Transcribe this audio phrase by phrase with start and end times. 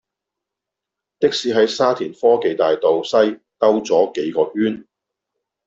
[1.19, 4.87] 的士喺沙田科技大道西兜左幾個圈